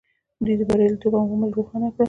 [0.43, 1.99] دوی د بریالیتوب عوامل روښانه کړل.